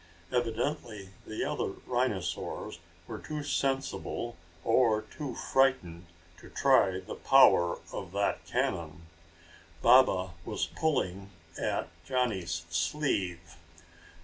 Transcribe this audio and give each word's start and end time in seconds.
Evidently 0.31 1.09
the 1.27 1.43
other 1.45 1.73
rhinosaurs 1.85 2.79
were 3.05 3.19
too 3.19 3.43
sensible 3.43 4.35
or 4.63 5.03
too 5.03 5.35
frightened 5.35 6.07
to 6.39 6.49
try 6.49 6.99
the 6.99 7.13
power 7.13 7.77
of 7.93 8.11
that 8.11 8.43
cannon. 8.47 9.03
Baba 9.83 10.33
was 10.43 10.65
pulling 10.65 11.29
at 11.59 11.87
Johnny's 12.03 12.65
sleeve. 12.71 13.57